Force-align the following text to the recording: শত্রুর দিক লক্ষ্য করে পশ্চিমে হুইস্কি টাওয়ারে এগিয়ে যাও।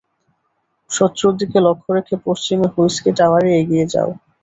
শত্রুর 0.91 1.33
দিক 1.39 1.51
লক্ষ্য 1.65 1.87
করে 1.87 2.01
পশ্চিমে 2.25 2.67
হুইস্কি 2.73 3.11
টাওয়ারে 3.17 3.49
এগিয়ে 3.61 3.85
যাও। 3.93 4.09